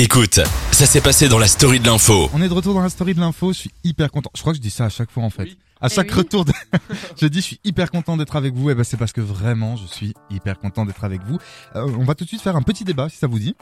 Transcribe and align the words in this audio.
Écoute, 0.00 0.34
ça 0.70 0.86
s'est 0.86 1.00
passé 1.00 1.28
dans 1.28 1.38
la 1.40 1.48
story 1.48 1.80
de 1.80 1.86
l'info. 1.86 2.30
On 2.32 2.40
est 2.40 2.48
de 2.48 2.54
retour 2.54 2.72
dans 2.72 2.82
la 2.82 2.88
story 2.88 3.14
de 3.14 3.20
l'info, 3.20 3.52
je 3.52 3.58
suis 3.58 3.70
hyper 3.82 4.12
content. 4.12 4.30
Je 4.36 4.40
crois 4.40 4.52
que 4.52 4.58
je 4.58 4.62
dis 4.62 4.70
ça 4.70 4.84
à 4.84 4.88
chaque 4.88 5.10
fois 5.10 5.24
en 5.24 5.30
fait. 5.30 5.48
À 5.80 5.88
chaque 5.88 6.06
Eh 6.10 6.12
oui. 6.12 6.18
retour, 6.18 6.44
de- 6.44 6.52
je 7.20 7.26
dis 7.26 7.38
je 7.40 7.44
suis 7.44 7.60
hyper 7.64 7.90
content 7.90 8.16
d'être 8.16 8.36
avec 8.36 8.54
vous. 8.54 8.70
Et 8.70 8.74
ben 8.76 8.84
c'est 8.84 8.96
parce 8.96 9.12
que 9.12 9.20
vraiment 9.20 9.74
je 9.76 9.86
suis 9.86 10.14
hyper 10.30 10.58
content 10.60 10.84
d'être 10.86 11.02
avec 11.02 11.22
vous. 11.24 11.38
Euh, 11.74 11.90
on 11.98 12.04
va 12.04 12.14
tout 12.14 12.22
de 12.24 12.28
suite 12.28 12.40
faire 12.42 12.54
un 12.54 12.62
petit 12.62 12.84
débat 12.84 13.08
si 13.08 13.16
ça 13.16 13.26
vous 13.26 13.40
dit. 13.40 13.56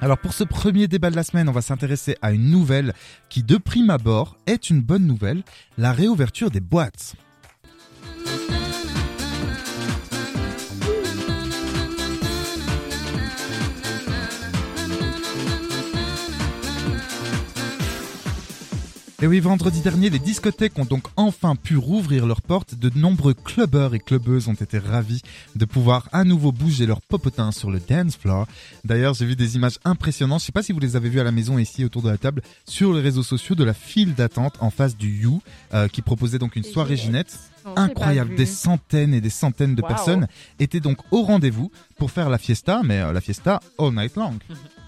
Alors 0.00 0.18
pour 0.18 0.32
ce 0.32 0.42
premier 0.44 0.88
débat 0.88 1.10
de 1.10 1.16
la 1.16 1.22
semaine, 1.22 1.48
on 1.48 1.52
va 1.52 1.62
s'intéresser 1.62 2.16
à 2.20 2.32
une 2.32 2.50
nouvelle 2.50 2.92
qui 3.28 3.44
de 3.44 3.56
prime 3.56 3.90
abord 3.90 4.36
est 4.48 4.70
une 4.70 4.80
bonne 4.80 5.06
nouvelle, 5.06 5.42
la 5.78 5.92
réouverture 5.92 6.50
des 6.50 6.60
boîtes. 6.60 7.14
Et 19.22 19.26
oui, 19.26 19.38
vendredi 19.38 19.82
dernier, 19.82 20.08
les 20.08 20.18
discothèques 20.18 20.78
ont 20.78 20.86
donc 20.86 21.04
enfin 21.16 21.54
pu 21.54 21.76
rouvrir 21.76 22.24
leurs 22.26 22.40
portes. 22.40 22.74
De 22.74 22.90
nombreux 22.98 23.34
clubbeurs 23.34 23.94
et 23.94 23.98
clubbeuses 23.98 24.48
ont 24.48 24.54
été 24.54 24.78
ravis 24.78 25.20
de 25.56 25.66
pouvoir 25.66 26.08
à 26.12 26.24
nouveau 26.24 26.52
bouger 26.52 26.86
leurs 26.86 27.02
popotins 27.02 27.52
sur 27.52 27.70
le 27.70 27.80
dance 27.80 28.16
floor. 28.16 28.46
D'ailleurs, 28.82 29.12
j'ai 29.12 29.26
vu 29.26 29.36
des 29.36 29.56
images 29.56 29.78
impressionnantes. 29.84 30.40
Je 30.40 30.46
sais 30.46 30.52
pas 30.52 30.62
si 30.62 30.72
vous 30.72 30.80
les 30.80 30.96
avez 30.96 31.10
vues 31.10 31.20
à 31.20 31.24
la 31.24 31.32
maison 31.32 31.58
ici 31.58 31.84
autour 31.84 32.00
de 32.00 32.08
la 32.08 32.16
table 32.16 32.40
sur 32.64 32.94
les 32.94 33.02
réseaux 33.02 33.22
sociaux 33.22 33.54
de 33.54 33.62
la 33.64 33.74
file 33.74 34.14
d'attente 34.14 34.54
en 34.60 34.70
face 34.70 34.96
du 34.96 35.10
You 35.20 35.42
euh, 35.74 35.86
qui 35.88 36.00
proposait 36.00 36.38
donc 36.38 36.56
une 36.56 36.64
soirée 36.64 36.96
Ginette 36.96 37.38
Non, 37.66 37.76
incroyable. 37.76 38.34
Des 38.36 38.46
centaines 38.46 39.12
et 39.12 39.20
des 39.20 39.28
centaines 39.28 39.74
de 39.74 39.82
Wow. 39.82 39.88
personnes 39.88 40.28
étaient 40.60 40.80
donc 40.80 40.96
au 41.10 41.24
rendez-vous 41.24 41.70
pour 41.98 42.10
faire 42.10 42.30
la 42.30 42.38
fiesta, 42.38 42.80
mais 42.82 43.00
euh, 43.00 43.12
la 43.12 43.20
fiesta 43.20 43.60
all 43.78 43.92
night 43.92 44.16
long. 44.16 44.38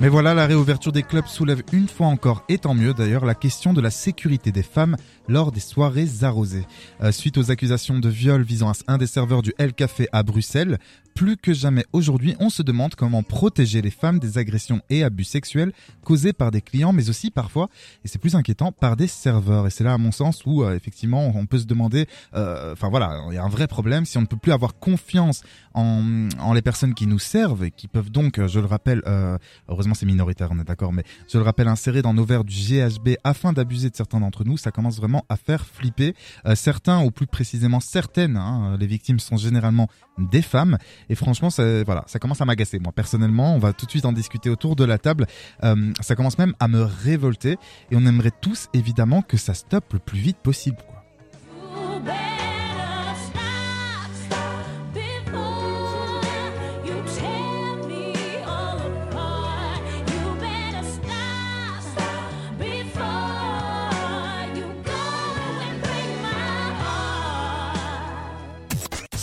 Mais 0.00 0.08
voilà, 0.08 0.32
la 0.32 0.46
réouverture 0.46 0.92
des 0.92 1.02
clubs 1.02 1.26
soulève 1.26 1.62
une 1.72 1.88
fois 1.88 2.06
encore, 2.06 2.44
et 2.48 2.58
tant 2.58 2.72
mieux 2.72 2.94
d'ailleurs, 2.94 3.24
la 3.24 3.34
question 3.34 3.72
de 3.72 3.80
la 3.80 3.90
sécurité 3.90 4.52
des 4.52 4.62
femmes 4.62 4.96
lors 5.26 5.50
des 5.50 5.58
soirées 5.58 6.06
arrosées. 6.22 6.66
Euh, 7.02 7.10
suite 7.10 7.36
aux 7.36 7.50
accusations 7.50 7.98
de 7.98 8.08
viol 8.08 8.42
visant 8.42 8.70
un 8.86 8.96
des 8.96 9.08
serveurs 9.08 9.42
du 9.42 9.52
El 9.58 9.74
Café 9.74 10.08
à 10.12 10.22
Bruxelles, 10.22 10.78
plus 11.18 11.36
que 11.36 11.52
jamais 11.52 11.84
aujourd'hui, 11.92 12.36
on 12.38 12.48
se 12.48 12.62
demande 12.62 12.94
comment 12.94 13.24
protéger 13.24 13.82
les 13.82 13.90
femmes 13.90 14.20
des 14.20 14.38
agressions 14.38 14.82
et 14.88 15.02
abus 15.02 15.24
sexuels 15.24 15.72
causés 16.04 16.32
par 16.32 16.52
des 16.52 16.60
clients, 16.60 16.92
mais 16.92 17.10
aussi 17.10 17.32
parfois, 17.32 17.70
et 18.04 18.08
c'est 18.08 18.20
plus 18.20 18.36
inquiétant, 18.36 18.70
par 18.70 18.94
des 18.94 19.08
serveurs. 19.08 19.66
Et 19.66 19.70
c'est 19.70 19.82
là, 19.82 19.94
à 19.94 19.98
mon 19.98 20.12
sens, 20.12 20.46
où 20.46 20.62
euh, 20.62 20.76
effectivement, 20.76 21.32
on 21.34 21.44
peut 21.46 21.58
se 21.58 21.64
demander, 21.64 22.06
euh, 22.34 22.72
enfin 22.72 22.88
voilà, 22.88 23.20
il 23.30 23.34
y 23.34 23.36
a 23.36 23.42
un 23.42 23.48
vrai 23.48 23.66
problème 23.66 24.06
si 24.06 24.16
on 24.16 24.20
ne 24.20 24.26
peut 24.26 24.36
plus 24.36 24.52
avoir 24.52 24.78
confiance 24.78 25.42
en, 25.74 26.28
en 26.38 26.52
les 26.52 26.62
personnes 26.62 26.94
qui 26.94 27.08
nous 27.08 27.18
servent 27.18 27.64
et 27.64 27.72
qui 27.72 27.88
peuvent 27.88 28.12
donc, 28.12 28.38
euh, 28.38 28.46
je 28.46 28.60
le 28.60 28.66
rappelle, 28.66 29.02
euh, 29.08 29.38
heureusement 29.68 29.94
c'est 29.94 30.06
minoritaire, 30.06 30.50
on 30.52 30.60
est 30.60 30.64
d'accord, 30.64 30.92
mais 30.92 31.02
je 31.28 31.36
le 31.36 31.42
rappelle, 31.42 31.66
insérer 31.66 32.00
dans 32.00 32.14
nos 32.14 32.24
verres 32.24 32.44
du 32.44 32.54
GHB 32.54 33.16
afin 33.24 33.52
d'abuser 33.52 33.90
de 33.90 33.96
certains 33.96 34.20
d'entre 34.20 34.44
nous, 34.44 34.56
ça 34.56 34.70
commence 34.70 34.98
vraiment 34.98 35.24
à 35.28 35.36
faire 35.36 35.66
flipper. 35.66 36.14
Certains, 36.54 37.02
ou 37.02 37.10
plus 37.10 37.26
précisément 37.26 37.80
certaines, 37.80 38.36
hein, 38.36 38.76
les 38.78 38.86
victimes 38.86 39.18
sont 39.18 39.36
généralement 39.36 39.88
des 40.18 40.42
femmes. 40.42 40.78
Et 41.10 41.14
franchement, 41.14 41.50
ça, 41.50 41.84
voilà, 41.84 42.04
ça 42.06 42.18
commence 42.18 42.40
à 42.40 42.44
m'agacer. 42.44 42.78
Moi, 42.78 42.92
personnellement, 42.92 43.54
on 43.54 43.58
va 43.58 43.72
tout 43.72 43.86
de 43.86 43.90
suite 43.90 44.04
en 44.04 44.12
discuter 44.12 44.50
autour 44.50 44.76
de 44.76 44.84
la 44.84 44.98
table. 44.98 45.26
Euh, 45.64 45.92
ça 46.00 46.14
commence 46.14 46.38
même 46.38 46.54
à 46.60 46.68
me 46.68 46.82
révolter. 46.82 47.56
Et 47.90 47.96
on 47.96 48.04
aimerait 48.06 48.32
tous, 48.40 48.68
évidemment, 48.74 49.22
que 49.22 49.36
ça 49.36 49.54
stoppe 49.54 49.92
le 49.92 49.98
plus 49.98 50.18
vite 50.18 50.38
possible. 50.38 50.78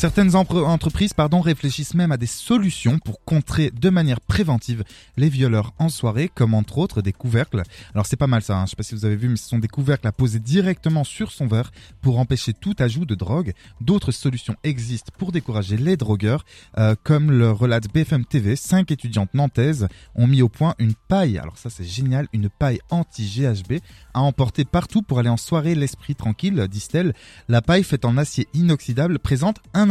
Certaines 0.05 0.35
entreprises 0.35 1.15
réfléchissent 1.17 1.95
même 1.95 2.11
à 2.11 2.17
des 2.17 2.27
solutions 2.27 2.99
pour 2.99 3.23
contrer 3.25 3.71
de 3.71 3.89
manière 3.89 4.21
préventive 4.21 4.83
les 5.17 5.29
violeurs 5.29 5.73
en 5.79 5.89
soirée, 5.89 6.29
comme 6.31 6.53
entre 6.53 6.77
autres 6.77 7.01
des 7.01 7.11
couvercles. 7.11 7.63
Alors 7.95 8.05
c'est 8.05 8.15
pas 8.15 8.27
mal 8.27 8.43
ça, 8.43 8.55
hein. 8.55 8.65
je 8.65 8.69
sais 8.69 8.75
pas 8.75 8.83
si 8.83 8.93
vous 8.93 9.05
avez 9.05 9.15
vu, 9.15 9.29
mais 9.29 9.35
ce 9.35 9.49
sont 9.49 9.57
des 9.57 9.67
couvercles 9.67 10.07
à 10.07 10.11
poser 10.11 10.37
directement 10.37 11.03
sur 11.03 11.31
son 11.31 11.47
verre 11.47 11.71
pour 12.01 12.19
empêcher 12.19 12.53
tout 12.53 12.75
ajout 12.77 13.05
de 13.05 13.15
drogue. 13.15 13.53
D'autres 13.81 14.11
solutions 14.11 14.55
existent 14.63 15.11
pour 15.17 15.31
décourager 15.31 15.75
les 15.75 15.97
drogueurs, 15.97 16.45
euh, 16.77 16.93
comme 17.03 17.31
le 17.31 17.49
relate 17.49 17.91
BFM 17.91 18.25
TV, 18.25 18.55
cinq 18.55 18.91
étudiantes 18.91 19.33
nantaises 19.33 19.87
ont 20.13 20.27
mis 20.27 20.43
au 20.43 20.49
point 20.49 20.75
une 20.77 20.93
paille, 21.07 21.39
alors 21.39 21.57
ça 21.57 21.71
c'est 21.71 21.83
génial, 21.83 22.27
une 22.31 22.49
paille 22.49 22.79
anti-GHB 22.91 23.79
à 24.13 24.21
emporter 24.21 24.65
partout 24.65 25.01
pour 25.01 25.17
aller 25.17 25.29
en 25.29 25.37
soirée 25.37 25.73
l'esprit 25.73 26.13
tranquille, 26.13 26.67
disent-elles. 26.69 27.15
La 27.49 27.63
paille 27.63 27.83
faite 27.83 28.05
en 28.05 28.17
acier 28.17 28.47
inoxydable 28.53 29.17
présente 29.17 29.57
un 29.73 29.89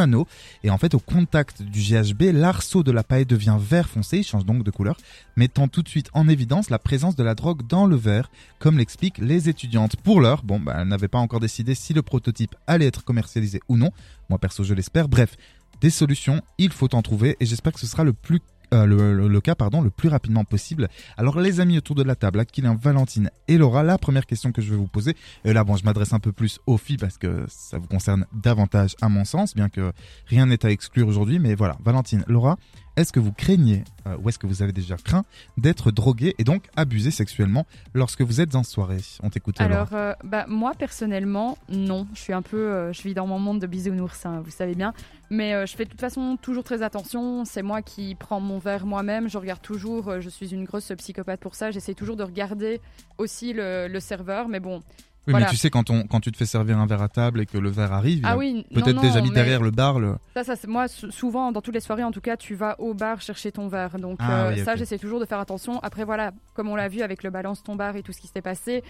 et 0.63 0.71
en 0.71 0.79
fait 0.79 0.95
au 0.95 0.99
contact 0.99 1.63
du 1.63 1.81
GHB, 1.81 2.33
l'arceau 2.33 2.83
de 2.83 2.93
la 2.93 3.03
paille 3.03 3.27
devient 3.27 3.57
vert 3.59 3.89
foncé, 3.89 4.19
il 4.19 4.25
change 4.25 4.45
donc 4.45 4.63
de 4.63 4.71
couleur, 4.71 4.97
mettant 5.37 5.69
tout 5.69 5.83
de 5.83 5.89
suite 5.89 6.11
en 6.13 6.29
évidence 6.29 6.71
la 6.71 6.79
présence 6.79 7.17
de 7.17 7.25
la 7.25 7.35
drogue 7.35 7.67
dans 7.67 7.87
le 7.87 7.97
verre, 7.97 8.31
comme 8.59 8.79
l'expliquent 8.79 9.19
les 9.19 9.49
étudiantes. 9.49 9.97
Pour 9.97 10.21
l'heure, 10.21 10.43
bon, 10.43 10.61
bah, 10.61 10.77
elles 10.79 10.89
n'avaient 10.89 11.09
pas 11.09 11.19
encore 11.19 11.41
décidé 11.41 11.75
si 11.75 11.93
le 11.93 12.03
prototype 12.03 12.55
allait 12.67 12.87
être 12.87 13.05
commercialisé 13.05 13.61
ou 13.69 13.77
non. 13.77 13.91
Moi 14.29 14.39
perso, 14.39 14.65
je 14.65 14.75
l'espère. 14.75 15.09
Bref, 15.09 15.37
des 15.81 15.91
solutions, 15.91 16.41
il 16.59 16.73
faut 16.73 16.95
en 16.95 17.03
trouver 17.03 17.37
et 17.41 17.47
j'espère 17.47 17.73
que 17.73 17.81
ce 17.81 17.87
sera 17.87 18.05
le 18.05 18.13
plus 18.13 18.41
euh, 18.75 19.29
le, 19.29 19.41
cas 19.41 19.55
pardon 19.55 19.81
le 19.81 19.91
plus 19.91 20.09
rapidement 20.09 20.45
possible. 20.45 20.89
Alors 21.17 21.41
les 21.41 21.61
amis 21.61 21.79
autour 21.79 21.97
de 21.97 22.03
la 22.03 22.15
table, 22.15 22.41
Aquilin, 22.41 22.75
Valentine 22.75 23.31
et 23.49 23.59
Laura, 23.59 23.83
la 23.83 23.99
première 23.99 24.27
question 24.27 24.53
que 24.53 24.63
je 24.63 24.71
vais 24.71 24.77
vous 24.77 24.87
poser, 24.87 25.17
et 25.45 25.53
là 25.53 25.65
bon 25.65 25.77
je 25.77 25.85
m'adresse 25.85 26.13
un 26.13 26.21
peu 26.21 26.33
plus 26.33 26.59
aux 26.67 26.79
filles 26.79 26.97
parce 26.97 27.19
que 27.19 27.45
ça 27.49 27.79
vous 27.79 27.87
concerne 27.87 28.27
davantage 28.33 28.97
à 29.01 29.09
mon 29.09 29.25
sens, 29.25 29.55
bien 29.55 29.69
que 29.69 29.93
rien 30.27 30.47
n'est 30.47 30.65
à 30.65 30.71
exclure 30.71 31.09
aujourd'hui, 31.09 31.39
mais 31.39 31.55
voilà, 31.55 31.77
Valentine, 31.85 32.25
Laura, 32.29 32.59
est-ce 32.97 33.13
que 33.13 33.21
vous 33.21 33.33
craignez, 33.33 33.83
euh, 34.07 34.17
ou 34.23 34.29
est-ce 34.29 34.39
que 34.39 34.47
vous 34.47 34.63
avez 34.63 34.73
déjà 34.73 34.97
craint 34.97 35.25
d'être 35.57 35.91
drogué 35.91 36.35
et 36.39 36.45
donc 36.45 36.69
abusé 36.77 37.11
sexuellement 37.11 37.67
lorsque 37.93 38.23
vous 38.23 38.41
êtes 38.41 38.55
en 38.55 38.63
soirée? 38.63 39.01
On 39.23 39.31
t'écoute. 39.31 39.61
Alors, 39.61 39.89
euh, 39.93 40.15
bah, 40.23 40.45
moi 40.49 40.73
personnellement, 40.79 41.59
non. 41.69 42.07
Je 42.15 42.21
suis 42.21 42.33
un 42.33 42.43
peu, 42.43 42.57
euh, 42.57 42.93
je 42.93 43.03
vis 43.03 43.15
dans 43.15 43.27
mon 43.27 43.39
monde 43.39 43.61
de 43.61 43.67
bisounours, 43.67 44.27
hein, 44.27 44.43
vous 44.45 44.51
savez 44.51 44.75
bien. 44.75 44.93
Mais 45.31 45.67
je 45.67 45.75
fais 45.75 45.85
de 45.85 45.91
toute 45.91 46.01
façon 46.01 46.37
toujours 46.41 46.63
très 46.63 46.83
attention. 46.83 47.45
C'est 47.45 47.63
moi 47.63 47.83
qui 47.83 48.15
prends 48.15 48.41
mon 48.41 48.59
verre 48.59 48.87
moi-même. 48.87 49.29
Je 49.29 49.39
regarde 49.39 49.63
toujours. 49.63 50.21
je 50.21 50.29
suis 50.29 50.53
une 50.53 50.65
grosse 50.65 50.93
psychopathe 50.97 51.41
pour 51.41 51.57
ça. 51.57 51.73
J'essaie 51.73 51.95
toujours 51.95 52.15
de 52.15 52.23
regarder 52.23 52.81
aussi 53.19 53.53
le 53.55 53.99
serveur. 54.01 54.49
Mais 54.49 54.61
bon. 54.61 54.83
Oui, 55.27 55.31
voilà. 55.33 55.47
mais 55.47 55.51
tu 55.51 55.57
sais 55.57 55.71
quand 55.71 55.91
on 55.91 56.07
quand 56.07 56.21
tu 56.21 56.31
te 56.33 56.37
fais 56.37 56.47
servir 56.47 56.79
un 56.79 56.87
verre 56.87 57.03
à 57.03 57.09
table 57.09 57.41
et 57.41 57.47
que 57.47 57.57
le 57.59 57.71
verre 57.71 57.93
arrive, 57.93 58.23
Ah 58.25 58.37
oui, 58.37 58.67
peut-être 58.75 59.01
déjà 59.01 59.21
mis 59.21 59.31
derrière 59.31 59.63
le 59.63 59.71
bar 59.71 59.99
le. 59.99 60.17
Ça, 60.35 60.45
ça 60.45 60.55
moi. 60.69 60.89
sou- 60.89 61.11
Souvent, 61.11 61.53
dans 61.53 61.61
toutes 61.63 61.75
les 61.75 61.81
soirées, 61.81 62.05
en 62.05 62.13
tout 62.13 62.21
cas, 62.21 62.37
tu 62.37 62.55
vas 62.55 62.79
au 62.81 62.95
bar 62.95 63.21
chercher 63.21 63.53
ton 63.53 63.69
verre. 63.69 63.99
Donc 63.99 64.19
Ah 64.21 64.47
euh, 64.47 64.55
oui, 64.55 64.65
ça, 64.65 64.77
j'essaie 64.77 64.99
toujours 64.99 65.21
de 65.21 65.25
faire 65.25 65.39
attention. 65.41 65.79
Après, 65.81 66.05
voilà, 66.05 66.33
comme 66.55 66.69
on 66.69 66.77
l'a 66.77 66.89
vu 66.89 67.03
avec 67.03 67.23
le 67.23 67.31
balance 67.31 67.63
ton 67.63 67.77
bar 67.77 67.97
et 67.97 68.03
tout 68.03 68.13
ce 68.13 68.21
qui 68.21 68.27
s'est 68.29 68.43
passé. 68.43 68.83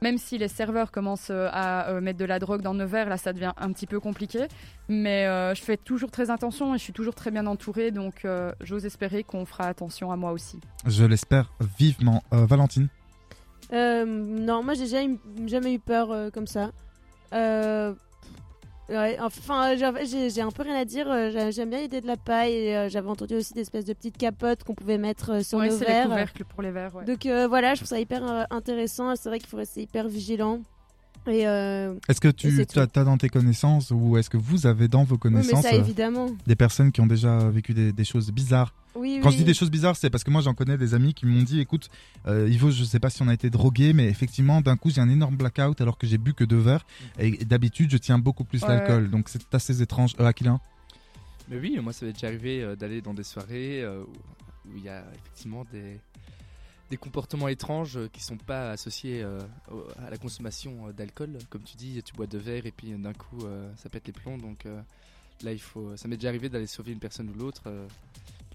Même 0.00 0.16
si 0.16 0.38
les 0.38 0.46
serveurs 0.46 0.92
commencent 0.92 1.30
euh, 1.30 1.48
à 1.50 1.88
euh, 1.88 2.00
mettre 2.00 2.20
de 2.20 2.24
la 2.24 2.38
drogue 2.38 2.62
dans 2.62 2.72
nos 2.72 2.86
verres, 2.86 3.08
là 3.08 3.16
ça 3.16 3.32
devient 3.32 3.50
un 3.56 3.72
petit 3.72 3.86
peu 3.88 3.98
compliqué. 3.98 4.46
Mais 4.88 5.26
euh, 5.26 5.56
je 5.56 5.62
fais 5.62 5.76
toujours 5.76 6.12
très 6.12 6.30
attention 6.30 6.72
et 6.72 6.78
je 6.78 6.84
suis 6.84 6.92
toujours 6.92 7.16
très 7.16 7.32
bien 7.32 7.46
entourée, 7.48 7.90
donc 7.90 8.24
euh, 8.24 8.52
j'ose 8.60 8.86
espérer 8.86 9.24
qu'on 9.24 9.44
fera 9.44 9.64
attention 9.64 10.12
à 10.12 10.16
moi 10.16 10.30
aussi. 10.30 10.60
Je 10.86 11.04
l'espère 11.04 11.52
vivement. 11.80 12.22
Euh, 12.32 12.46
Valentine. 12.46 12.86
Euh, 13.72 14.04
non, 14.06 14.62
moi 14.62 14.74
j'ai 14.74 14.86
jamais, 14.86 15.18
jamais 15.46 15.74
eu 15.74 15.78
peur 15.78 16.10
euh, 16.10 16.30
comme 16.30 16.46
ça. 16.46 16.70
Euh, 17.34 17.92
ouais, 18.88 19.18
enfin, 19.20 19.74
j'ai- 19.76 20.30
j'ai 20.30 20.40
un 20.40 20.50
peu 20.50 20.62
rien 20.62 20.76
à 20.76 20.84
dire. 20.84 21.10
euh, 21.10 21.30
j'ai- 21.30 21.52
J'aime 21.52 21.70
bien 21.70 21.80
l'idée 21.80 22.00
de 22.00 22.06
la 22.06 22.16
paille. 22.16 22.52
et, 22.54 22.76
euh, 22.76 22.88
J'avais 22.88 23.08
entendu 23.08 23.34
aussi 23.34 23.52
des 23.52 23.60
espèces 23.60 23.84
de 23.84 23.92
petites 23.92 24.16
capotes 24.16 24.64
qu'on 24.64 24.74
pouvait 24.74 24.96
mettre 24.98 25.30
euh, 25.32 25.42
sur 25.42 25.58
Ouais, 25.58 25.68
nos 25.68 25.76
c'est 25.76 25.84
les 25.86 25.92
verres. 25.92 26.06
couvercles 26.08 26.44
pour 26.44 26.62
les 26.62 26.70
verres. 26.70 26.94
ouais. 26.96 27.04
Donc 27.04 27.26
euh, 27.26 27.46
voilà, 27.46 27.74
je 27.74 27.80
trouve 27.80 27.88
ça 27.88 28.00
hyper 28.00 28.26
euh, 28.30 28.44
intéressant. 28.50 29.14
C'est 29.16 29.28
vrai 29.28 29.38
qu'il 29.38 29.48
faut 29.48 29.58
rester 29.58 29.82
hyper 29.82 30.08
vigilant. 30.08 30.60
Et 31.28 31.46
euh, 31.46 31.94
Est-ce 32.08 32.20
que 32.20 32.28
Et 32.28 32.66
tu 32.66 32.78
as, 32.78 32.86
dans 33.04 33.18
tes 33.18 33.28
connaissances 33.28 33.90
ou 33.90 34.16
est-ce 34.16 34.30
que 34.30 34.36
vous 34.38 34.66
avez 34.66 34.88
dans 34.88 35.04
vos 35.04 35.14
oui, 35.16 35.20
connaissances 35.20 35.62
ça 35.64 35.74
euh, 35.74 35.78
évidemment. 35.80 36.28
des 36.46 36.56
personnes 36.56 36.90
qui 36.90 37.00
ont 37.00 37.06
déjà 37.06 37.50
vécu 37.50 37.74
des, 37.74 37.92
des 37.92 38.04
choses 38.04 38.30
bizarres? 38.32 38.72
Oui, 38.94 39.20
Quand 39.22 39.28
oui. 39.28 39.34
je 39.34 39.38
dis 39.38 39.44
des 39.44 39.54
choses 39.54 39.70
bizarres, 39.70 39.96
c'est 39.96 40.10
parce 40.10 40.24
que 40.24 40.30
moi 40.30 40.40
j'en 40.40 40.54
connais 40.54 40.76
des 40.78 40.94
amis 40.94 41.14
qui 41.14 41.26
m'ont 41.26 41.42
dit 41.42 41.60
écoute, 41.60 41.88
euh, 42.26 42.48
Ivo, 42.48 42.70
je 42.70 42.82
sais 42.82 42.98
pas 42.98 43.10
si 43.10 43.22
on 43.22 43.28
a 43.28 43.34
été 43.34 43.50
drogué, 43.50 43.92
mais 43.92 44.08
effectivement, 44.08 44.60
d'un 44.60 44.76
coup 44.76 44.90
j'ai 44.90 45.00
un 45.00 45.08
énorme 45.08 45.36
blackout 45.36 45.80
alors 45.80 45.98
que 45.98 46.06
j'ai 46.06 46.18
bu 46.18 46.32
que 46.34 46.44
deux 46.44 46.58
verres. 46.58 46.84
Et 47.18 47.44
d'habitude, 47.44 47.90
je 47.90 47.98
tiens 47.98 48.18
beaucoup 48.18 48.44
plus 48.44 48.62
Ouais. 48.62 48.68
l'alcool. 48.68 49.10
Donc 49.10 49.28
c'est 49.28 49.54
assez 49.54 49.82
étrange. 49.82 50.14
Euh, 50.18 50.24
Aquilin? 50.26 50.58
Mais 51.50 51.58
oui, 51.58 51.78
moi 51.82 51.92
ça 51.92 52.06
m'est 52.06 52.12
déjà 52.12 52.26
arrivé 52.28 52.62
euh, 52.62 52.74
d'aller 52.76 53.00
dans 53.00 53.14
des 53.14 53.22
soirées 53.22 53.82
euh, 53.82 54.02
où 54.66 54.76
il 54.76 54.82
y 54.82 54.88
a 54.88 55.04
effectivement 55.14 55.64
des, 55.72 56.00
des 56.90 56.96
comportements 56.96 57.48
étranges 57.48 57.96
euh, 57.98 58.08
qui 58.12 58.22
sont 58.22 58.36
pas 58.36 58.70
associés 58.70 59.22
euh, 59.22 59.40
à 60.06 60.10
la 60.10 60.16
consommation 60.16 60.88
euh, 60.88 60.92
d'alcool. 60.92 61.38
Comme 61.50 61.62
tu 61.62 61.76
dis, 61.76 62.02
tu 62.02 62.14
bois 62.14 62.26
deux 62.26 62.38
verres 62.38 62.66
et 62.66 62.72
puis 62.72 62.90
d'un 62.92 63.12
coup 63.12 63.44
euh, 63.44 63.70
ça 63.76 63.88
pète 63.88 64.06
les 64.06 64.12
plombs. 64.12 64.38
Donc 64.38 64.64
euh, 64.66 64.80
là, 65.42 65.52
il 65.52 65.60
faut. 65.60 65.96
Ça 65.96 66.08
m'est 66.08 66.16
déjà 66.16 66.28
arrivé 66.28 66.48
d'aller 66.48 66.66
sauver 66.66 66.92
une 66.92 66.98
personne 66.98 67.28
ou 67.30 67.34
l'autre, 67.38 67.62
euh, 67.66 67.86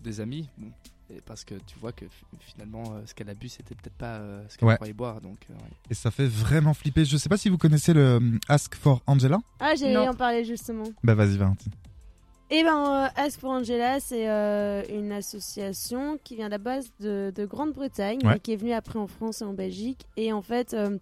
des 0.04 0.20
amis. 0.20 0.50
Bon, 0.58 0.68
et 1.14 1.20
parce 1.22 1.44
que 1.44 1.56
tu 1.68 1.78
vois 1.80 1.92
que 1.92 2.06
fi- 2.08 2.26
finalement 2.40 2.94
euh, 2.94 3.02
ce 3.06 3.14
qu'elle 3.14 3.30
a 3.30 3.34
bu 3.36 3.50
c'était 3.50 3.76
peut-être 3.76 3.94
pas 3.98 4.16
euh, 4.16 4.44
ce 4.50 4.58
qu'elle 4.58 4.70
Ouais. 4.70 4.76
croyait 4.76 4.94
boire. 4.94 5.22
Donc 5.22 5.38
euh, 5.50 5.54
ouais. 5.54 5.60
Et 5.92 5.94
ça 5.94 6.10
fait 6.12 6.28
vraiment 6.28 6.74
flipper. 6.74 7.06
Je 7.06 7.18
sais 7.18 7.30
pas 7.30 7.38
si 7.38 7.50
vous 7.50 7.58
connaissez 7.58 7.94
le 7.94 8.02
euh, 8.02 8.40
Ask 8.50 8.74
for 8.76 9.02
Angela. 9.06 9.38
Ah, 9.60 9.76
j'allais 9.76 9.98
en 10.08 10.14
parler 10.14 10.44
justement. 10.44 10.86
Bah 11.04 11.14
vas-y 11.14 11.38
Valentin. 11.38 11.70
Eh 12.50 12.64
ben, 12.64 13.06
euh, 13.06 13.08
Ask 13.16 13.40
for 13.40 13.52
Angela, 13.52 14.00
c'est 14.00 14.30
euh, 14.30 14.84
une 14.90 15.12
association 15.12 16.20
qui 16.24 16.36
vient 16.36 16.46
à 16.48 16.50
la 16.50 16.58
base 16.60 16.92
de, 17.00 17.32
de 17.36 17.46
Grande-Bretagne, 17.46 18.20
Ouais. 18.24 18.34
mais 18.34 18.40
qui 18.40 18.54
est 18.54 18.58
venue 18.58 18.74
après 18.74 19.00
en 19.00 19.08
France 19.08 19.42
et 19.42 19.46
en 19.46 19.54
Belgique. 19.54 20.06
Et 20.18 20.32
en 20.34 20.42
fait, 20.44 20.74
euh, 20.74 20.98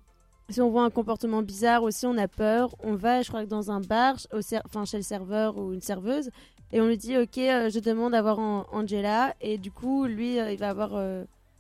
si 0.50 0.62
on 0.62 0.70
voit 0.70 0.84
un 0.84 0.90
comportement 0.90 1.42
bizarre 1.42 1.84
aussi, 1.84 2.06
on 2.06 2.18
a 2.18 2.28
peur. 2.30 2.76
On 2.84 2.96
va, 2.96 3.22
je 3.22 3.28
crois 3.30 3.44
que 3.44 3.50
dans 3.50 3.70
un 3.72 3.82
bar, 3.82 4.16
au 4.34 4.40
enfin 4.66 4.86
chez 4.86 4.98
le 4.98 5.04
serveur 5.04 5.58
ou 5.58 5.74
une 5.74 5.82
serveuse, 5.82 6.30
et 6.72 6.80
on 6.80 6.88
lui 6.88 6.98
dit, 6.98 7.18
ok, 7.18 7.38
euh, 7.40 7.70
je 7.70 7.80
demande 7.80 8.14
d'avoir 8.14 8.40
An- 8.40 8.66
Angela. 8.72 9.34
Et 9.42 9.58
du 9.58 9.72
coup, 9.72 10.06
lui, 10.06 10.38
il 10.38 10.58
va 10.58 10.70
avoir, 10.70 10.92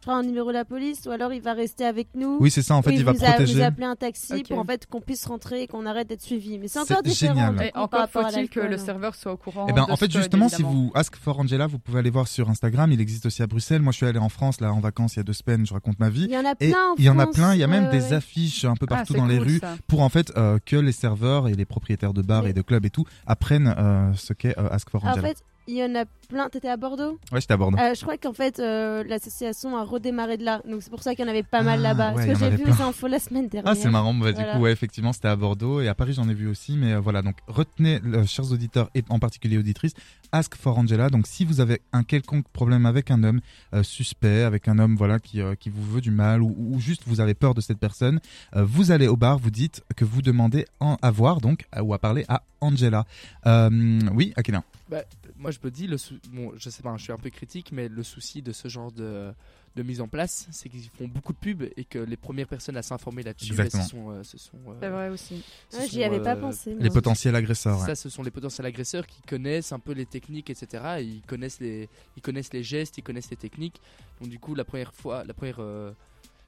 je 0.01 0.07
crois, 0.07 0.15
un 0.15 0.23
numéro 0.23 0.47
de 0.49 0.53
la 0.53 0.65
police, 0.65 1.03
ou 1.05 1.11
alors 1.11 1.31
il 1.31 1.41
va 1.41 1.53
rester 1.53 1.85
avec 1.85 2.09
nous. 2.15 2.37
Oui 2.39 2.49
c'est 2.51 2.61
ça 2.63 2.75
en 2.75 2.81
fait 2.81 2.93
il 2.93 3.03
va 3.05 3.11
vous 3.13 3.19
protéger. 3.19 3.53
vous 3.53 3.61
appeler 3.61 3.85
un 3.85 3.95
taxi 3.95 4.43
pour 4.43 4.57
en 4.59 4.65
fait 4.65 4.87
qu'on 4.87 4.99
puisse 4.99 5.25
rentrer 5.25 5.61
et 5.63 5.67
qu'on 5.67 5.85
arrête 5.85 6.07
d'être 6.09 6.21
suivi. 6.23 6.57
Mais 6.59 6.67
c'est 6.67 6.79
encore 6.79 7.03
différent. 7.03 7.35
génial. 7.35 7.63
Et 7.67 7.71
encore 7.77 8.09
faut-il 8.09 8.49
que 8.49 8.59
le 8.59 8.77
serveur 8.77 9.13
soit 9.15 9.31
au 9.33 9.37
courant. 9.37 9.67
Eh 9.69 9.73
ben, 9.73 9.85
en 9.89 9.95
fait, 9.95 10.11
justement, 10.11 10.49
si 10.49 10.63
vous 10.63 10.91
Ask 10.95 11.15
for 11.15 11.39
Angela, 11.39 11.67
vous 11.67 11.77
pouvez 11.79 11.99
aller 11.99 12.09
voir 12.09 12.27
sur 12.27 12.49
Instagram. 12.49 12.91
Il 12.91 12.99
existe 12.99 13.25
aussi 13.27 13.41
à 13.43 13.47
Bruxelles. 13.47 13.81
Moi, 13.81 13.91
je 13.91 13.97
suis 13.97 14.05
allé 14.07 14.19
en 14.19 14.29
France, 14.29 14.59
là, 14.59 14.73
en 14.73 14.79
vacances, 14.79 15.13
il 15.15 15.17
y 15.17 15.19
a 15.19 15.23
deux 15.23 15.33
semaines. 15.33 15.65
Je 15.65 15.73
raconte 15.73 15.99
ma 15.99 16.09
vie. 16.09 16.25
Il 16.25 16.31
y 16.31 16.37
en 16.37 16.45
a 16.45 16.53
Et 16.59 16.69
plein. 16.71 16.91
en 16.91 16.95
il 16.97 17.05
y 17.05 17.09
en 17.09 17.19
a 17.19 17.27
plein. 17.27 17.53
Il 17.53 17.59
y 17.59 17.63
a 17.63 17.67
même 17.67 17.85
Ouais, 17.85 17.91
des 17.91 18.05
ouais. 18.09 18.13
affiches 18.13 18.65
un 18.65 18.73
peu 18.75 18.85
Ah, 18.89 18.95
partout 18.95 19.13
dans 19.13 19.25
les 19.27 19.37
rues 19.37 19.59
ça. 19.59 19.75
pour 19.87 20.01
en 20.01 20.09
fait 20.09 20.31
euh, 20.37 20.57
que 20.65 20.75
les 20.75 20.91
serveurs 20.91 21.47
et 21.47 21.53
les 21.53 21.65
propriétaires 21.65 22.13
de 22.13 22.21
bars 22.21 22.47
et 22.47 22.53
de 22.53 22.61
clubs 22.61 22.85
et 22.85 22.89
tout 22.89 23.05
apprennent 23.27 23.73
euh, 23.77 24.11
ce 24.15 24.33
qu'est 24.33 24.57
euh, 24.57 24.69
Ask 24.69 24.89
for 24.89 25.05
En 25.05 25.09
Angela. 25.11 25.27
fait, 25.29 25.43
il 25.67 25.75
y 25.75 25.83
en 25.83 25.93
a 25.95 26.05
plein. 26.29 26.49
T'étais 26.49 26.69
à 26.69 26.77
Bordeaux? 26.77 27.19
Ouais, 27.31 27.41
je 27.41 27.47
t'aborde. 27.47 27.75
Euh, 27.79 27.93
Je 27.93 28.01
crois 28.01 28.17
qu'en 28.17 28.33
fait, 28.33 28.59
euh, 28.59 29.03
l'association 29.03 29.75
a 29.77 29.83
redémarré 29.83 30.37
de 30.37 30.43
là. 30.45 30.61
Donc 30.67 30.81
c'est 30.81 30.89
pour 30.89 31.03
ça 31.03 31.13
qu'il 31.15 31.25
y 31.25 31.27
en 31.27 31.31
avait 31.31 31.43
pas 31.43 31.61
mal 31.61 31.79
Ah, 31.79 31.89
là-bas. 31.89 32.13
ouais, 32.13 32.27
Parce 32.27 32.39
que 32.39 32.45
j'ai 32.45 32.51
vu 32.57 32.63
plein. 32.63 32.75
aux 32.75 32.81
infos 32.89 33.07
la 33.07 33.19
semaine 33.19 33.47
dernière. 33.49 33.71
Ah, 33.71 33.75
c'est 33.75 33.89
marrant. 33.89 34.13
Bah, 34.13 34.31
du 34.31 34.43
coup, 34.43 34.59
ouais, 34.59 34.71
effectivement, 34.71 35.11
c'était 35.13 35.27
à 35.27 35.35
Bordeaux 35.35 35.81
et 35.81 35.87
à 35.87 35.95
Paris, 35.95 36.13
j'en 36.13 36.27
ai 36.29 36.33
vu 36.33 36.47
aussi. 36.47 36.77
Mais 36.77 36.93
euh, 36.93 36.99
voilà, 36.99 37.21
donc 37.21 37.35
retenez, 37.47 37.99
chers 38.27 38.51
auditeurs 38.51 38.89
et 38.95 39.03
en 39.09 39.19
particulier 39.19 39.57
auditrices, 39.57 39.93
Ask 40.31 40.55
for 40.55 40.77
Angela. 40.77 41.09
Donc, 41.09 41.27
si 41.27 41.43
vous 41.43 41.59
avez 41.59 41.81
un 41.91 42.03
quelconque 42.03 42.47
problème 42.53 42.85
avec 42.85 43.11
un 43.11 43.21
homme 43.23 43.41
suspect, 43.83 44.43
avec 44.43 44.67
un 44.69 44.79
homme 44.79 44.95
voilà 44.95 45.19
qui, 45.19 45.41
qui 45.59 45.69
vous 45.69 45.83
veut 45.83 45.99
du 46.01 46.11
mal 46.11 46.41
ou, 46.41 46.55
ou 46.57 46.79
juste 46.79 47.03
vous 47.05 47.19
avez 47.19 47.33
peur 47.33 47.53
de 47.53 47.59
cette 47.61 47.79
personne, 47.79 48.19
vous 48.55 48.91
allez 48.91 49.07
au 49.09 49.17
bar, 49.17 49.37
vous 49.37 49.51
dites 49.51 49.83
que 49.97 50.05
vous 50.05 50.21
demandez 50.21 50.65
en, 50.79 50.97
à 51.01 51.11
voir 51.11 51.41
donc 51.41 51.65
à- 51.73 51.83
ou 51.83 51.93
à 51.93 51.99
parler 51.99 52.23
à 52.29 52.43
Angela. 52.61 53.05
Oui, 53.45 54.33
Akela. 54.37 54.63
Bah, 54.91 55.03
moi 55.37 55.51
je 55.51 55.59
me 55.63 55.71
dis, 55.71 55.87
le 55.87 55.97
sou- 55.97 56.19
bon, 56.29 56.51
je 56.57 56.69
sais 56.69 56.83
pas, 56.83 56.93
je 56.97 57.03
suis 57.03 57.13
un 57.13 57.17
peu 57.17 57.29
critique, 57.29 57.71
mais 57.71 57.87
le 57.87 58.03
souci 58.03 58.41
de 58.41 58.51
ce 58.51 58.67
genre 58.67 58.91
de, 58.91 59.31
de 59.77 59.83
mise 59.83 60.01
en 60.01 60.09
place, 60.09 60.49
c'est 60.51 60.67
qu'ils 60.67 60.89
font 60.89 61.07
beaucoup 61.07 61.31
de 61.31 61.37
pubs 61.37 61.63
et 61.77 61.85
que 61.85 61.97
les 61.97 62.17
premières 62.17 62.47
personnes 62.47 62.75
à 62.75 62.81
s'informer 62.81 63.23
là-dessus, 63.23 63.53
bah, 63.53 63.69
ce 63.69 63.81
sont, 63.81 64.11
euh, 64.11 64.21
sont, 64.23 64.57
euh, 64.67 64.73
C'est 64.81 64.89
vrai 64.89 65.07
aussi. 65.07 65.41
Ouais, 65.73 65.87
J'y 65.87 66.03
avais 66.03 66.19
pas 66.21 66.35
euh, 66.35 66.41
pensé. 66.41 66.73
moi. 66.73 66.83
Les 66.83 66.89
potentiels 66.89 67.35
agresseurs. 67.37 67.79
ouais. 67.79 67.85
Ça, 67.85 67.95
ce 67.95 68.09
sont 68.09 68.21
les 68.21 68.31
potentiels 68.31 68.65
agresseurs 68.67 69.07
qui 69.07 69.21
connaissent 69.21 69.71
un 69.71 69.79
peu 69.79 69.93
les 69.93 70.05
techniques, 70.05 70.49
etc. 70.49 70.83
Et 70.99 71.03
ils 71.03 71.21
connaissent 71.21 71.61
les, 71.61 71.87
ils 72.17 72.21
connaissent 72.21 72.51
les 72.51 72.61
gestes, 72.63 72.97
ils 72.97 73.03
connaissent 73.03 73.29
les 73.31 73.37
techniques. 73.37 73.81
Donc 74.19 74.29
du 74.29 74.39
coup, 74.39 74.55
la 74.55 74.65
première 74.65 74.93
fois, 74.93 75.23
la 75.23 75.33
première, 75.33 75.59
euh, 75.61 75.93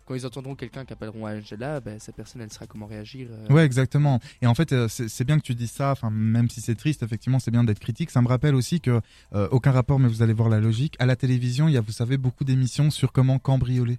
quand 0.06 0.16
ils 0.16 0.26
entendront 0.26 0.56
quelqu'un 0.56 0.86
qui 0.86 0.94
appelleront 0.94 1.28
Angela, 1.28 1.80
ben, 1.80 1.98
cette 2.00 2.16
personne, 2.16 2.42
elle 2.42 2.52
saura 2.52 2.68
comment 2.68 2.86
réagir. 2.88 3.28
euh. 3.32 3.54
Ouais, 3.54 3.64
exactement. 3.66 4.20
Et 4.42 4.48
en 4.48 4.54
fait, 4.56 4.74
euh, 4.74 4.88
c'est 4.90 5.24
bien 5.24 5.38
que 5.38 5.44
tu 5.44 5.56
dis 5.56 5.68
ça. 5.68 5.92
Enfin, 5.92 6.10
même 6.10 6.50
si 6.50 6.62
c'est 6.62 6.76
triste, 6.76 7.04
effectivement, 7.04 7.40
c'est 7.40 7.52
bien 7.52 7.64
d'être 7.64 7.80
critique. 7.80 8.12
Ça 8.12 8.22
me 8.22 8.28
rappelle 8.28 8.56
aussi 8.56 8.82
que 8.82 9.00
euh, 9.34 9.48
aucun 9.52 9.72
rapport, 9.72 10.00
mais 10.00 10.08
vous 10.10 10.22
allez 10.22 10.34
voir 10.34 10.50
la 10.50 10.60
logique. 10.60 10.96
À 11.00 11.06
la 11.06 11.16
télévision, 11.16 11.68
il 11.68 11.74
y 11.74 11.78
a, 11.78 11.82
vous 11.82 11.92
savez, 11.92 12.18
beaucoup 12.18 12.44
d'émissions 12.44 12.92
sur 12.92 13.12
comment 13.12 13.40
cambrioler. 13.40 13.98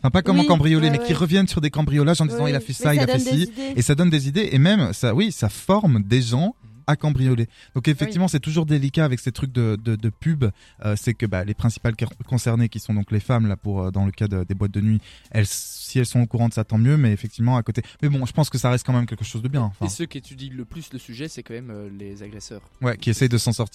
Enfin, 0.00 0.10
pas 0.10 0.22
comment 0.22 0.40
Oui, 0.40 0.46
cambrioler, 0.46 0.88
ouais, 0.90 0.98
mais 0.98 1.04
qui 1.04 1.14
reviennent 1.14 1.46
sur 1.48 1.60
des 1.60 1.70
cambriolages 1.70 2.20
en 2.20 2.26
disant 2.26 2.44
Oui, 2.44 2.50
il 2.50 2.56
a 2.56 2.60
fait 2.60 2.72
ça, 2.72 2.94
il 2.94 3.00
a 3.00 3.06
fait 3.06 3.18
ci, 3.20 3.42
idées. 3.42 3.52
et 3.76 3.82
ça 3.82 3.94
donne 3.94 4.10
des 4.10 4.26
idées. 4.28 4.48
Et 4.52 4.58
même, 4.58 4.92
ça, 4.92 5.14
oui, 5.14 5.30
ça 5.30 5.48
forme 5.48 6.02
des 6.02 6.22
gens 6.22 6.54
à 6.86 6.96
cambrioler. 6.96 7.46
Donc 7.74 7.88
effectivement, 7.88 8.28
c'est 8.28 8.40
toujours 8.40 8.66
délicat 8.66 9.04
avec 9.04 9.20
ces 9.20 9.32
trucs 9.32 9.52
de, 9.52 9.76
de, 9.82 9.96
de 9.96 10.08
pub. 10.10 10.44
Euh, 10.84 10.94
c'est 10.96 11.14
que 11.14 11.26
bah, 11.26 11.44
les 11.44 11.54
principales 11.54 11.94
concernées, 12.26 12.68
qui 12.68 12.80
sont 12.80 12.94
donc 12.94 13.10
les 13.10 13.20
femmes 13.20 13.46
là 13.46 13.56
pour 13.56 13.82
euh, 13.82 13.90
dans 13.90 14.04
le 14.04 14.12
cas 14.12 14.28
de- 14.28 14.44
des 14.44 14.54
boîtes 14.54 14.72
de 14.72 14.80
nuit, 14.80 15.00
elles, 15.30 15.46
si 15.46 15.98
elles 15.98 16.06
sont 16.06 16.20
au 16.20 16.26
courant 16.26 16.48
de 16.48 16.54
ça, 16.54 16.64
tant 16.64 16.78
mieux. 16.78 16.96
Mais 16.96 17.12
effectivement, 17.12 17.56
à 17.56 17.62
côté. 17.62 17.82
Mais 18.02 18.08
bon, 18.08 18.24
je 18.26 18.32
pense 18.32 18.50
que 18.50 18.58
ça 18.58 18.70
reste 18.70 18.84
quand 18.86 18.92
même 18.92 19.06
quelque 19.06 19.24
chose 19.24 19.42
de 19.42 19.48
bien. 19.48 19.62
Enfin, 19.62 19.86
Et 19.86 19.88
ceux 19.88 20.06
qui 20.06 20.18
étudient 20.18 20.50
le 20.54 20.64
plus 20.64 20.92
le 20.92 20.98
sujet, 20.98 21.28
c'est 21.28 21.42
quand 21.42 21.54
même 21.54 21.70
euh, 21.70 21.88
les 21.98 22.22
agresseurs. 22.22 22.62
ouais, 22.80 22.96
qui 22.96 23.10
essayent 23.10 23.28
de 23.28 23.38
s'en 23.38 23.52
sortir. 23.52 23.72